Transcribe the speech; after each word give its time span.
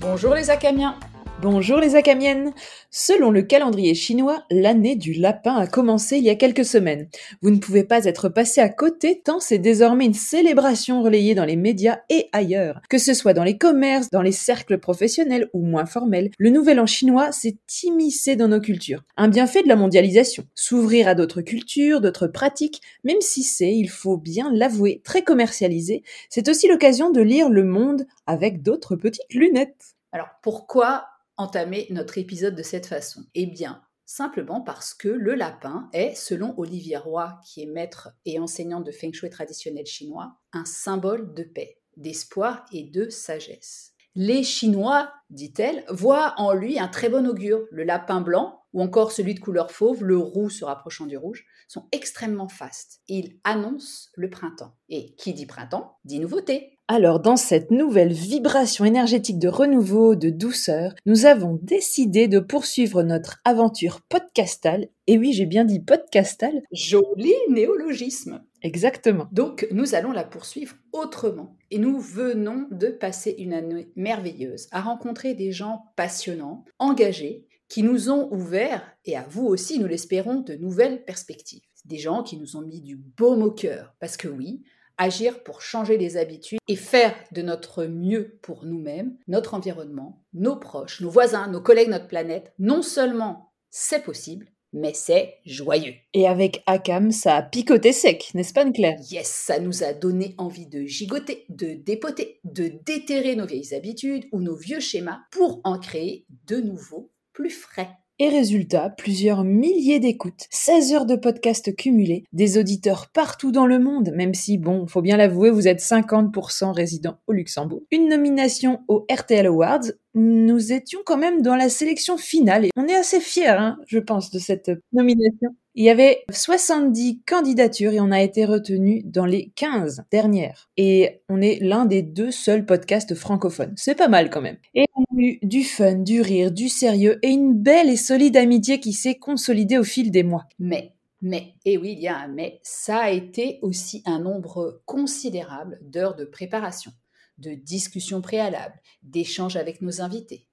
Bonjour 0.00 0.34
les 0.34 0.50
Acamiens 0.50 0.96
Bonjour 1.42 1.78
les 1.78 1.96
Acamiennes 1.96 2.52
Selon 2.90 3.30
le 3.30 3.40
calendrier 3.40 3.94
chinois, 3.94 4.44
l'année 4.50 4.94
du 4.94 5.14
lapin 5.14 5.56
a 5.56 5.66
commencé 5.66 6.18
il 6.18 6.24
y 6.24 6.28
a 6.28 6.34
quelques 6.34 6.66
semaines. 6.66 7.08
Vous 7.40 7.48
ne 7.48 7.56
pouvez 7.56 7.82
pas 7.82 8.04
être 8.04 8.28
passé 8.28 8.60
à 8.60 8.68
côté 8.68 9.22
tant 9.24 9.40
c'est 9.40 9.56
désormais 9.56 10.04
une 10.04 10.12
célébration 10.12 11.02
relayée 11.02 11.34
dans 11.34 11.46
les 11.46 11.56
médias 11.56 12.00
et 12.10 12.28
ailleurs. 12.32 12.82
Que 12.90 12.98
ce 12.98 13.14
soit 13.14 13.32
dans 13.32 13.44
les 13.44 13.56
commerces, 13.56 14.10
dans 14.10 14.20
les 14.20 14.32
cercles 14.32 14.76
professionnels 14.76 15.48
ou 15.54 15.62
moins 15.62 15.86
formels, 15.86 16.30
le 16.36 16.50
nouvel 16.50 16.78
an 16.78 16.84
chinois 16.84 17.32
s'est 17.32 17.56
immiscé 17.84 18.36
dans 18.36 18.48
nos 18.48 18.60
cultures. 18.60 19.02
Un 19.16 19.28
bienfait 19.28 19.62
de 19.62 19.68
la 19.68 19.76
mondialisation. 19.76 20.44
S'ouvrir 20.54 21.08
à 21.08 21.14
d'autres 21.14 21.40
cultures, 21.40 22.02
d'autres 22.02 22.26
pratiques, 22.26 22.82
même 23.02 23.20
si 23.22 23.44
c'est, 23.44 23.74
il 23.74 23.88
faut 23.88 24.18
bien 24.18 24.52
l'avouer, 24.52 25.00
très 25.04 25.22
commercialisé, 25.22 26.02
c'est 26.28 26.50
aussi 26.50 26.68
l'occasion 26.68 27.10
de 27.10 27.22
lire 27.22 27.48
le 27.48 27.64
monde 27.64 28.06
avec 28.26 28.60
d'autres 28.60 28.94
petites 28.94 29.32
lunettes. 29.32 29.94
Alors 30.12 30.28
pourquoi 30.42 31.06
entamer 31.40 31.86
notre 31.90 32.18
épisode 32.18 32.54
de 32.54 32.62
cette 32.62 32.86
façon 32.86 33.22
Eh 33.34 33.46
bien, 33.46 33.82
simplement 34.04 34.60
parce 34.60 34.92
que 34.92 35.08
le 35.08 35.34
lapin 35.34 35.88
est, 35.92 36.14
selon 36.14 36.54
Olivier 36.58 36.98
Roy, 36.98 37.40
qui 37.44 37.62
est 37.62 37.66
maître 37.66 38.10
et 38.26 38.38
enseignant 38.38 38.80
de 38.80 38.92
feng 38.92 39.12
shui 39.12 39.30
traditionnel 39.30 39.86
chinois, 39.86 40.36
un 40.52 40.66
symbole 40.66 41.32
de 41.32 41.42
paix, 41.42 41.78
d'espoir 41.96 42.66
et 42.72 42.84
de 42.84 43.08
sagesse. 43.08 43.94
Les 44.16 44.42
Chinois, 44.42 45.12
dit-elle, 45.30 45.84
voient 45.88 46.34
en 46.36 46.52
lui 46.52 46.78
un 46.78 46.88
très 46.88 47.08
bon 47.08 47.26
augure. 47.26 47.64
Le 47.70 47.84
lapin 47.84 48.20
blanc, 48.20 48.59
ou 48.72 48.82
encore 48.82 49.12
celui 49.12 49.34
de 49.34 49.40
couleur 49.40 49.70
fauve, 49.70 50.04
le 50.04 50.18
roux 50.18 50.50
se 50.50 50.64
rapprochant 50.64 51.06
du 51.06 51.16
rouge, 51.16 51.44
sont 51.68 51.86
extrêmement 51.92 52.48
fastes. 52.48 53.00
Ils 53.08 53.38
annoncent 53.44 54.08
le 54.14 54.30
printemps. 54.30 54.74
Et 54.88 55.14
qui 55.16 55.32
dit 55.32 55.46
printemps, 55.46 55.98
dit 56.04 56.20
nouveauté. 56.20 56.78
Alors, 56.88 57.20
dans 57.20 57.36
cette 57.36 57.70
nouvelle 57.70 58.12
vibration 58.12 58.84
énergétique 58.84 59.38
de 59.38 59.46
renouveau, 59.46 60.16
de 60.16 60.28
douceur, 60.28 60.94
nous 61.06 61.24
avons 61.24 61.56
décidé 61.62 62.26
de 62.26 62.40
poursuivre 62.40 63.04
notre 63.04 63.38
aventure 63.44 64.00
podcastale. 64.08 64.88
Et 65.06 65.16
oui, 65.16 65.32
j'ai 65.32 65.46
bien 65.46 65.64
dit 65.64 65.78
podcastale. 65.78 66.62
Joli 66.72 67.32
néologisme. 67.48 68.42
Exactement. 68.62 69.28
Donc, 69.30 69.68
nous 69.70 69.94
allons 69.94 70.10
la 70.10 70.24
poursuivre 70.24 70.74
autrement. 70.92 71.56
Et 71.70 71.78
nous 71.78 72.00
venons 72.00 72.66
de 72.72 72.88
passer 72.88 73.36
une 73.38 73.52
année 73.52 73.92
merveilleuse 73.94 74.66
à 74.72 74.80
rencontrer 74.80 75.34
des 75.34 75.52
gens 75.52 75.84
passionnants, 75.94 76.64
engagés, 76.80 77.46
qui 77.70 77.82
nous 77.84 78.10
ont 78.10 78.30
ouvert, 78.32 78.82
et 79.06 79.16
à 79.16 79.24
vous 79.30 79.46
aussi, 79.46 79.78
nous 79.78 79.86
l'espérons, 79.86 80.40
de 80.40 80.54
nouvelles 80.54 81.04
perspectives. 81.04 81.62
Des 81.86 81.98
gens 81.98 82.22
qui 82.22 82.36
nous 82.36 82.56
ont 82.56 82.62
mis 82.62 82.82
du 82.82 82.96
baume 82.96 83.42
au 83.42 83.52
cœur. 83.52 83.94
Parce 84.00 84.18
que 84.18 84.28
oui, 84.28 84.64
agir 84.98 85.42
pour 85.44 85.62
changer 85.62 85.96
les 85.96 86.18
habitudes 86.18 86.58
et 86.68 86.76
faire 86.76 87.14
de 87.32 87.40
notre 87.40 87.86
mieux 87.86 88.38
pour 88.42 88.66
nous-mêmes, 88.66 89.16
notre 89.28 89.54
environnement, 89.54 90.22
nos 90.34 90.56
proches, 90.56 91.00
nos 91.00 91.10
voisins, 91.10 91.46
nos 91.46 91.62
collègues, 91.62 91.88
notre 91.88 92.08
planète, 92.08 92.52
non 92.58 92.82
seulement 92.82 93.52
c'est 93.70 94.02
possible, 94.02 94.48
mais 94.72 94.92
c'est 94.92 95.38
joyeux. 95.46 95.94
Et 96.12 96.26
avec 96.26 96.62
Akam, 96.66 97.12
ça 97.12 97.36
a 97.36 97.42
picoté 97.42 97.92
sec, 97.92 98.30
n'est-ce 98.34 98.52
pas, 98.52 98.68
Claire? 98.70 98.98
Yes, 99.10 99.28
ça 99.28 99.58
nous 99.58 99.84
a 99.84 99.92
donné 99.92 100.34
envie 100.38 100.66
de 100.66 100.82
gigoter, 100.82 101.44
de 101.48 101.74
dépoter, 101.74 102.40
de 102.44 102.72
déterrer 102.84 103.36
nos 103.36 103.46
vieilles 103.46 103.74
habitudes 103.74 104.26
ou 104.32 104.40
nos 104.40 104.56
vieux 104.56 104.80
schémas 104.80 105.20
pour 105.30 105.60
en 105.64 105.78
créer 105.78 106.26
de 106.46 106.56
nouveaux 106.56 107.09
frais. 107.48 107.88
Et 108.22 108.28
résultat, 108.28 108.90
plusieurs 108.90 109.44
milliers 109.44 109.98
d'écoutes, 109.98 110.46
16 110.50 110.92
heures 110.92 111.06
de 111.06 111.16
podcast 111.16 111.74
cumulés, 111.74 112.24
des 112.34 112.58
auditeurs 112.58 113.08
partout 113.14 113.50
dans 113.50 113.64
le 113.64 113.78
monde, 113.78 114.12
même 114.14 114.34
si, 114.34 114.58
bon, 114.58 114.86
faut 114.86 115.00
bien 115.00 115.16
l'avouer, 115.16 115.48
vous 115.48 115.66
êtes 115.66 115.80
50% 115.80 116.70
résidents 116.70 117.16
au 117.26 117.32
Luxembourg. 117.32 117.80
Une 117.90 118.10
nomination 118.10 118.80
aux 118.88 119.06
RTL 119.10 119.46
Awards, 119.46 119.86
nous 120.12 120.70
étions 120.70 121.00
quand 121.06 121.16
même 121.16 121.40
dans 121.40 121.56
la 121.56 121.70
sélection 121.70 122.18
finale 122.18 122.66
et 122.66 122.70
on 122.76 122.86
est 122.88 122.94
assez 122.94 123.20
fiers, 123.20 123.48
hein, 123.48 123.78
je 123.86 123.98
pense, 123.98 124.30
de 124.30 124.38
cette 124.38 124.70
nomination. 124.92 125.56
Il 125.80 125.84
y 125.84 125.88
avait 125.88 126.26
70 126.30 127.22
candidatures 127.26 127.94
et 127.94 128.00
on 128.00 128.10
a 128.10 128.20
été 128.20 128.44
retenu 128.44 129.02
dans 129.02 129.24
les 129.24 129.50
15 129.56 130.04
dernières. 130.10 130.68
Et 130.76 131.22
on 131.30 131.40
est 131.40 131.58
l'un 131.62 131.86
des 131.86 132.02
deux 132.02 132.30
seuls 132.30 132.66
podcasts 132.66 133.14
francophones. 133.14 133.72
C'est 133.78 133.94
pas 133.94 134.08
mal 134.08 134.28
quand 134.28 134.42
même. 134.42 134.58
Et 134.74 134.84
on 134.94 135.04
a 135.04 135.22
eu 135.22 135.38
du 135.42 135.64
fun, 135.64 135.94
du 135.94 136.20
rire, 136.20 136.52
du 136.52 136.68
sérieux 136.68 137.18
et 137.22 137.28
une 137.28 137.54
belle 137.54 137.88
et 137.88 137.96
solide 137.96 138.36
amitié 138.36 138.78
qui 138.78 138.92
s'est 138.92 139.14
consolidée 139.14 139.78
au 139.78 139.82
fil 139.82 140.10
des 140.10 140.22
mois. 140.22 140.44
Mais 140.58 140.92
mais, 141.22 141.54
et 141.64 141.78
oui, 141.78 141.94
il 141.96 142.00
y 142.00 142.08
a 142.08 142.18
un 142.18 142.28
mais, 142.28 142.60
ça 142.62 142.98
a 142.98 143.10
été 143.10 143.58
aussi 143.62 144.02
un 144.04 144.18
nombre 144.18 144.82
considérable 144.84 145.78
d'heures 145.80 146.14
de 146.14 146.26
préparation, 146.26 146.92
de 147.38 147.54
discussions 147.54 148.20
préalables, 148.20 148.78
d'échanges 149.02 149.56
avec 149.56 149.80
nos 149.80 150.02
invités, 150.02 150.46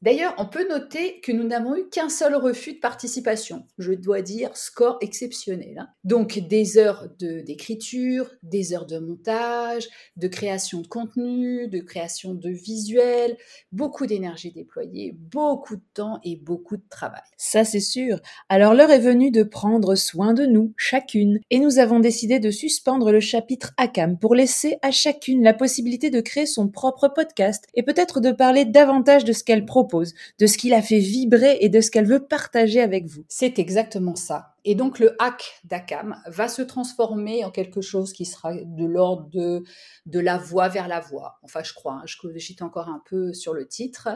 D'ailleurs, 0.00 0.32
on 0.38 0.46
peut 0.46 0.68
noter 0.68 1.18
que 1.20 1.32
nous 1.32 1.42
n'avons 1.42 1.74
eu 1.74 1.88
qu'un 1.88 2.08
seul 2.08 2.36
refus 2.36 2.74
de 2.74 2.78
participation. 2.78 3.66
Je 3.78 3.92
dois 3.92 4.22
dire 4.22 4.56
score 4.56 4.96
exceptionnel. 5.00 5.76
Hein. 5.76 5.88
Donc 6.04 6.38
des 6.38 6.78
heures 6.78 7.08
d'écriture, 7.18 8.30
des 8.44 8.72
heures 8.72 8.86
de 8.86 9.00
montage, 9.00 9.88
de 10.16 10.28
création 10.28 10.82
de 10.82 10.86
contenu, 10.86 11.66
de 11.66 11.80
création 11.80 12.34
de 12.34 12.48
visuels, 12.48 13.36
beaucoup 13.72 14.06
d'énergie 14.06 14.52
déployée, 14.52 15.16
beaucoup 15.18 15.74
de 15.74 15.82
temps 15.94 16.20
et 16.22 16.36
beaucoup 16.36 16.76
de 16.76 16.88
travail. 16.88 17.22
Ça 17.36 17.64
c'est 17.64 17.80
sûr. 17.80 18.20
Alors 18.48 18.74
l'heure 18.74 18.92
est 18.92 19.00
venue 19.00 19.32
de 19.32 19.42
prendre 19.42 19.96
soin 19.96 20.32
de 20.32 20.46
nous, 20.46 20.74
chacune, 20.76 21.40
et 21.50 21.58
nous 21.58 21.80
avons 21.80 21.98
décidé 21.98 22.38
de 22.38 22.52
suspendre 22.52 23.10
le 23.10 23.20
chapitre 23.20 23.72
ACAM 23.78 24.16
pour 24.16 24.36
laisser 24.36 24.78
à 24.82 24.92
chacune 24.92 25.42
la 25.42 25.54
possibilité 25.54 26.10
de 26.10 26.20
créer 26.20 26.46
son 26.46 26.68
propre 26.68 27.08
podcast 27.08 27.64
et 27.74 27.82
peut-être 27.82 28.20
de 28.20 28.30
parler 28.30 28.64
davantage 28.64 29.24
de 29.24 29.32
ce 29.32 29.42
qu'elle 29.42 29.64
propose 29.64 29.87
de 30.38 30.46
ce 30.46 30.58
qui 30.58 30.68
la 30.68 30.82
fait 30.82 30.98
vibrer 30.98 31.58
et 31.60 31.68
de 31.68 31.80
ce 31.80 31.90
qu'elle 31.90 32.06
veut 32.06 32.24
partager 32.24 32.80
avec 32.80 33.06
vous. 33.06 33.24
C'est 33.28 33.58
exactement 33.58 34.16
ça. 34.16 34.54
Et 34.64 34.74
donc 34.74 34.98
le 34.98 35.16
hack 35.20 35.60
d'Akam 35.64 36.20
va 36.26 36.48
se 36.48 36.62
transformer 36.62 37.44
en 37.44 37.50
quelque 37.50 37.80
chose 37.80 38.12
qui 38.12 38.24
sera 38.24 38.54
de 38.54 38.84
l'ordre 38.84 39.28
de, 39.30 39.64
de 40.06 40.20
la 40.20 40.36
voix 40.36 40.68
vers 40.68 40.88
la 40.88 41.00
voix. 41.00 41.38
Enfin, 41.42 41.62
je 41.62 41.72
crois, 41.72 41.94
hein, 41.94 42.02
je 42.04 42.16
cogite 42.18 42.60
encore 42.60 42.88
un 42.88 43.02
peu 43.08 43.32
sur 43.32 43.54
le 43.54 43.66
titre, 43.66 44.08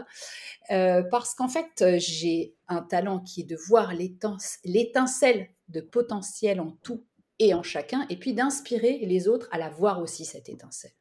euh, 0.71 1.03
parce 1.11 1.34
qu'en 1.34 1.49
fait, 1.49 1.99
j'ai 1.99 2.55
un 2.69 2.82
talent 2.82 3.21
qui 3.21 3.43
est 3.43 3.44
de 3.44 3.56
voir 3.56 3.93
l'étincelle 4.65 5.49
de 5.69 5.81
potentiel 5.81 6.61
en 6.61 6.77
tout 6.82 7.03
et 7.38 7.55
en 7.55 7.62
chacun, 7.62 8.06
et 8.09 8.16
puis 8.16 8.34
d'inspirer 8.34 8.99
les 9.06 9.27
autres 9.27 9.49
à 9.50 9.59
la 9.59 9.71
voir 9.71 10.00
aussi, 10.00 10.25
cette 10.25 10.49
étincelle. 10.49 10.93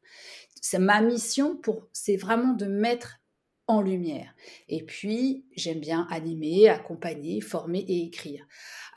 C'est 0.62 0.80
ma 0.80 1.02
mission, 1.02 1.58
pour, 1.58 1.88
c'est 1.92 2.18
vraiment 2.18 2.54
de 2.54 2.66
mettre 2.66 3.21
lumière. 3.80 4.36
Et 4.68 4.84
puis, 4.84 5.46
j'aime 5.56 5.80
bien 5.80 6.06
animer, 6.10 6.68
accompagner, 6.68 7.40
former 7.40 7.80
et 7.80 8.04
écrire. 8.04 8.46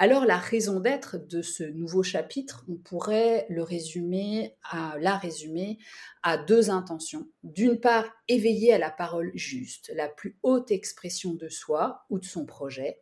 Alors, 0.01 0.25
la 0.25 0.39
raison 0.39 0.81
d'être 0.81 1.17
de 1.19 1.41
ce 1.41 1.63
nouveau 1.63 2.03
chapitre, 2.03 2.65
on 2.69 2.75
pourrait 2.75 3.47
le 3.49 3.63
résumer 3.63 4.57
à, 4.65 4.97
la 4.99 5.17
résumer 5.17 5.79
à 6.25 6.37
deux 6.37 6.71
intentions. 6.71 7.29
D'une 7.45 7.79
part, 7.79 8.05
éveiller 8.27 8.73
à 8.73 8.79
la 8.79 8.91
parole 8.91 9.31
juste, 9.35 9.93
la 9.95 10.09
plus 10.09 10.37
haute 10.43 10.73
expression 10.73 11.35
de 11.35 11.49
soi 11.49 12.05
ou 12.11 12.19
de 12.19 12.25
son 12.25 12.45
projet. 12.45 12.99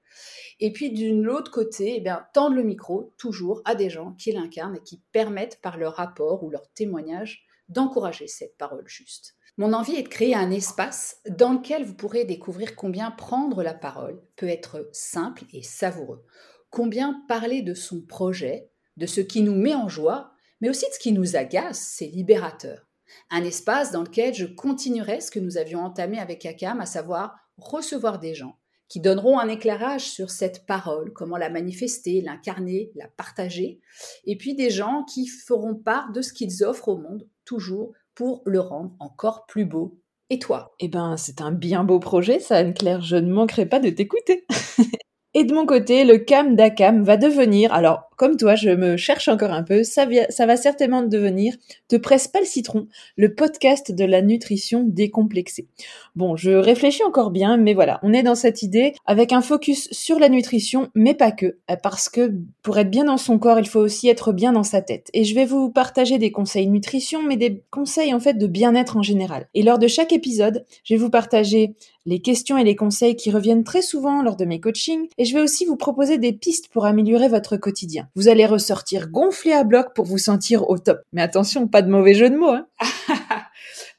Et 0.61 0.75
puis, 0.75 0.93
d'une 0.93 1.27
autre 1.29 1.51
côté, 1.51 1.95
eh 1.97 2.01
bien, 2.01 2.27
tendre 2.35 2.57
le 2.57 2.65
micro 2.65 3.15
toujours 3.17 3.63
à 3.65 3.75
des 3.75 3.89
gens 3.89 4.13
qui 4.19 4.33
l'incarnent 4.33 4.77
et 4.77 4.83
qui 4.83 5.01
permettent 5.13 5.63
par 5.63 5.79
leur 5.79 5.95
rapport 5.95 6.45
ou 6.45 6.51
leur 6.51 6.71
témoignage 6.75 7.47
d'encourager 7.71 8.27
cette 8.27 8.59
parole 8.59 8.87
juste. 8.87 9.37
Mon 9.59 9.75
envie 9.75 9.97
est 9.97 10.05
de 10.05 10.09
créer 10.09 10.35
un 10.35 10.51
espace 10.51 11.21
dans 11.29 11.53
lequel 11.53 11.85
vous 11.85 11.95
pourrez 11.95 12.25
découvrir 12.25 12.75
combien 12.75 13.11
prendre 13.11 13.63
la 13.63 13.75
parole 13.75 14.23
peut 14.37 14.49
être 14.49 14.89
simple 14.93 15.45
et 15.53 15.63
savoureux, 15.63 16.25
combien 16.71 17.23
parler 17.29 17.61
de 17.61 17.75
son 17.75 18.01
projet, 18.01 18.71
de 18.97 19.07
ce 19.07 19.21
qui 19.21 19.43
nous 19.43 19.55
met 19.55 19.75
en 19.75 19.89
joie, 19.89 20.33
mais 20.63 20.71
aussi 20.71 20.87
de 20.87 20.95
ce 20.95 20.99
qui 20.99 21.13
nous 21.13 21.37
agace, 21.37 21.81
c'est 21.81 22.07
libérateur. 22.07 22.89
Un 23.31 23.45
espace 23.45 23.91
dans 23.91 24.03
lequel 24.03 24.33
je 24.33 24.47
continuerai 24.47 25.21
ce 25.21 25.31
que 25.31 25.41
nous 25.41 25.59
avions 25.59 25.81
entamé 25.81 26.19
avec 26.19 26.47
Akam, 26.47 26.81
à 26.81 26.87
savoir 26.87 27.37
recevoir 27.59 28.19
des 28.19 28.35
gens 28.35 28.57
qui 28.89 29.01
donneront 29.01 29.39
un 29.39 29.49
éclairage 29.49 30.11
sur 30.11 30.31
cette 30.31 30.67
parole, 30.67 31.13
comment 31.15 31.39
la 31.39 31.49
manifester, 31.49 32.21
l'incarner, 32.21 32.93
la 32.95 33.09
partager, 33.09 33.81
et 34.27 34.37
puis 34.37 34.55
des 34.55 34.69
gens 34.69 35.05
qui 35.05 35.27
feront 35.27 35.75
part 35.75 36.13
de 36.13 36.21
ce 36.21 36.35
qu'ils 36.35 36.63
offrent 36.63 36.89
au 36.89 36.99
monde, 36.99 37.27
toujours 37.47 37.95
pour 38.15 38.43
le 38.45 38.61
rendre 38.61 38.93
encore 39.01 39.47
plus 39.47 39.65
beau. 39.65 39.99
Et 40.31 40.39
toi? 40.39 40.75
Eh 40.81 40.89
ben, 40.89 41.17
c'est 41.17 41.41
un 41.41 41.53
bien 41.53 41.85
beau 41.85 41.99
projet, 41.99 42.41
ça, 42.41 42.57
Anne-Claire. 42.57 43.03
Je 43.03 43.17
ne 43.17 43.33
manquerai 43.33 43.67
pas 43.67 43.81
de 43.81 43.91
t'écouter. 43.91 44.47
Et 45.35 45.45
de 45.45 45.55
mon 45.55 45.65
côté, 45.65 46.05
le 46.05 46.19
cam 46.19 46.57
d'Akam 46.57 47.05
va 47.05 47.17
devenir, 47.17 47.73
alors 47.73 48.11
comme 48.23 48.37
toi, 48.37 48.55
je 48.55 48.71
me 48.71 48.97
cherche 48.97 49.27
encore 49.27 49.51
un 49.51 49.65
peu. 49.65 49.83
Ça, 49.83 50.07
va 50.07 50.57
certainement 50.57 51.03
devenir 51.03 51.57
Te 51.89 51.97
presse 51.97 52.29
pas 52.29 52.39
le 52.39 52.47
citron, 52.47 52.87
le 53.17 53.35
podcast 53.35 53.91
de 53.91 54.05
la 54.05 54.23
nutrition 54.23 54.85
décomplexée. 54.87 55.67
Bon, 56.15 56.37
je 56.37 56.53
réfléchis 56.53 57.03
encore 57.03 57.33
bien, 57.33 57.57
mais 57.57 57.75
voilà, 57.75 57.99
on 58.05 58.13
est 58.13 58.23
dans 58.23 58.37
cette 58.37 58.63
idée 58.63 58.95
avec 59.07 59.33
un 59.33 59.41
focus 59.41 59.89
sur 59.91 60.21
la 60.21 60.29
nutrition, 60.29 60.89
mais 60.95 61.15
pas 61.15 61.33
que, 61.33 61.57
parce 61.83 62.09
que 62.09 62.33
pour 62.63 62.79
être 62.79 62.91
bien 62.91 63.07
dans 63.07 63.17
son 63.17 63.41
corps, 63.41 63.59
il 63.59 63.67
faut 63.67 63.81
aussi 63.81 64.09
être 64.09 64.33
bien 64.33 64.53
dans 64.53 64.63
sa 64.63 64.83
tête. 64.83 65.11
Et 65.15 65.25
je 65.25 65.35
vais 65.35 65.45
vous 65.45 65.73
partager 65.73 66.19
des 66.19 66.31
conseils 66.31 66.69
nutrition, 66.69 67.25
mais 67.25 67.37
des 67.37 67.65
conseils 67.73 68.15
en 68.15 68.21
fait 68.21 68.35
de 68.35 68.47
bien-être 68.47 68.97
en 68.97 69.03
général. 69.03 69.49
Et 69.55 69.65
lors 69.65 69.81
de 69.81 69.89
chaque 69.89 70.13
épisode, 70.13 70.65
je 70.85 70.95
vais 70.95 71.01
vous 71.01 71.11
partager 71.11 71.75
les 72.07 72.21
questions 72.21 72.59
et 72.59 72.65
les 72.65 72.77
conseils 72.77 73.17
qui 73.17 73.31
reviennent 73.31 73.65
très 73.65 73.83
souvent 73.83 74.23
lors 74.23 74.37
de 74.37 74.45
mes 74.45 74.61
coachings, 74.61 75.09
et 75.19 75.25
je 75.25 75.35
vais 75.35 75.43
aussi 75.43 75.65
vous 75.65 75.77
proposer 75.77 76.19
des 76.19 76.33
pistes 76.33 76.69
pour 76.69 76.85
améliorer 76.85 77.29
votre 77.29 77.57
quotidien. 77.57 78.09
Vous 78.15 78.29
allez 78.29 78.45
ressortir 78.45 79.09
gonflé 79.09 79.53
à 79.53 79.65
bloc 79.65 79.95
pour 79.95 80.05
vous 80.05 80.19
sentir 80.19 80.69
au 80.69 80.79
top. 80.79 81.01
Mais 81.13 81.23
attention, 81.23 81.67
pas 81.67 81.81
de 81.83 81.91
mauvais 81.91 82.15
jeu 82.15 82.29
de 82.29 82.37
mots. 82.37 82.51
Hein 82.51 82.67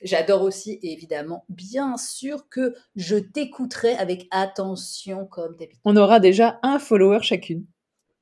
J'adore 0.03 0.43
aussi, 0.43 0.79
évidemment, 0.83 1.45
bien 1.49 1.97
sûr 1.97 2.47
que 2.49 2.75
je 2.95 3.15
t'écouterai 3.15 3.95
avec 3.95 4.27
attention 4.31 5.25
comme 5.25 5.55
d'habitude. 5.55 5.81
On 5.85 5.95
aura 5.95 6.19
déjà 6.19 6.59
un 6.61 6.77
follower 6.77 7.19
chacune. 7.21 7.65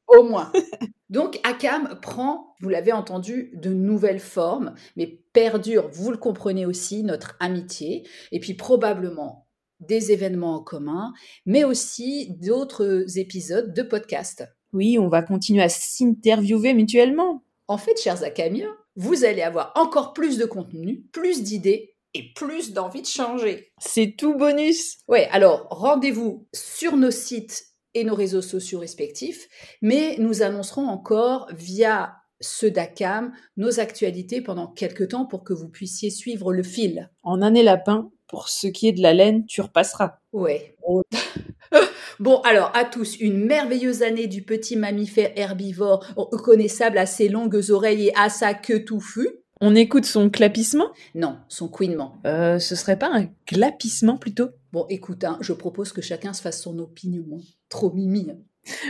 Au 0.08 0.24
moins. 0.24 0.52
Donc, 1.10 1.40
Akam 1.44 2.00
prend, 2.02 2.56
vous 2.62 2.70
l'avez 2.70 2.94
entendu, 2.94 3.52
de 3.56 3.74
nouvelles 3.74 4.20
formes, 4.20 4.76
mais 4.96 5.20
perdure, 5.34 5.90
vous 5.90 6.12
le 6.12 6.18
comprenez 6.18 6.66
aussi, 6.66 7.04
notre 7.04 7.36
amitié, 7.40 8.08
et 8.32 8.40
puis 8.40 8.54
probablement 8.54 9.48
des 9.82 10.12
événements 10.12 10.56
en 10.56 10.64
commun, 10.64 11.12
mais 11.46 11.64
aussi 11.64 12.38
d'autres 12.40 13.18
épisodes 13.18 13.74
de 13.74 13.82
podcast. 13.82 14.46
Oui, 14.74 14.98
on 14.98 15.08
va 15.08 15.22
continuer 15.22 15.64
à 15.64 15.70
s'interviewer 15.70 16.74
mutuellement. 16.74 17.44
En 17.68 17.78
fait, 17.78 18.00
chers 18.02 18.24
Akamiens, 18.24 18.76
vous 18.96 19.24
allez 19.24 19.42
avoir 19.42 19.72
encore 19.76 20.14
plus 20.14 20.38
de 20.38 20.46
contenu, 20.46 21.04
plus 21.12 21.44
d'idées 21.44 21.96
et 22.14 22.34
plus 22.36 22.74
d'envie 22.74 23.02
de 23.02 23.08
changer. 23.08 23.72
C'est 23.80 24.16
tout 24.18 24.36
bonus. 24.36 24.98
Ouais, 25.08 25.28
alors 25.32 25.68
rendez-vous 25.70 26.48
sur 26.54 26.98
nos 26.98 27.12
sites 27.12 27.66
et 27.94 28.04
nos 28.04 28.16
réseaux 28.16 28.42
sociaux 28.42 28.80
respectifs, 28.80 29.48
mais 29.82 30.16
nous 30.18 30.42
annoncerons 30.42 30.88
encore 30.88 31.48
via 31.54 32.16
ceux 32.40 32.72
d'ACAM 32.72 33.34
nos 33.58 33.80
actualités 33.80 34.42
pendant 34.42 34.68
quelques 34.68 35.10
temps 35.10 35.26
pour 35.26 35.44
que 35.44 35.54
vous 35.54 35.70
puissiez 35.70 36.10
suivre 36.10 36.54
le 36.54 36.64
fil. 36.64 37.10
En 37.24 37.42
année 37.42 37.64
lapin, 37.64 38.12
pour 38.28 38.50
ce 38.50 38.68
qui 38.68 38.88
est 38.88 38.94
de 38.94 39.02
la 39.02 39.14
laine, 39.14 39.46
tu 39.46 39.62
repasseras. 39.62 40.20
Ouais. 40.32 40.76
bon, 42.20 42.42
alors 42.42 42.72
à 42.76 42.86
tous, 42.86 43.18
une 43.20 43.46
merveilleuse 43.46 44.04
année 44.04 44.28
du 44.28 44.42
petit 44.42 44.76
mammifère 44.76 45.32
herbivore 45.36 46.06
reconnaissable 46.16 46.98
à 46.98 47.06
ses 47.06 47.30
longues 47.30 47.62
oreilles 47.70 48.08
et 48.08 48.16
à 48.16 48.30
sa 48.30 48.54
queue 48.54 48.84
touffue. 48.84 49.30
On 49.64 49.76
écoute 49.76 50.06
son 50.06 50.32
clapissement? 50.32 50.90
Non, 51.14 51.38
son 51.48 51.68
couinement. 51.68 52.18
Euh, 52.26 52.58
ce 52.58 52.76
serait 52.76 52.98
pas 52.98 53.12
un 53.14 53.28
glapissement 53.48 54.18
plutôt? 54.18 54.50
Bon, 54.74 54.88
écoute, 54.90 55.24
hein, 55.24 55.38
je 55.42 55.54
propose 55.54 55.94
que 55.94 56.02
chacun 56.02 56.34
se 56.34 56.42
fasse 56.42 56.64
son 56.64 56.80
opinion. 56.80 57.26
Hein. 57.34 57.42
Trop 57.70 57.92
mimi. 57.92 58.28
Hein. 58.32 58.38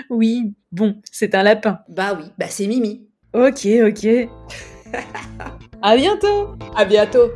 Oui, 0.10 0.54
bon, 0.72 0.96
c'est 1.12 1.36
un 1.36 1.44
lapin. 1.44 1.80
Bah 1.90 2.18
oui, 2.18 2.26
bah 2.38 2.48
c'est 2.50 2.68
mimi. 2.68 3.10
Ok, 3.34 3.68
ok. 3.86 4.30
à 5.82 5.96
bientôt 5.98 6.56
À 6.76 6.86
bientôt 6.86 7.32